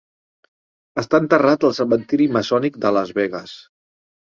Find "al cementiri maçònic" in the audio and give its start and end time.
1.69-2.83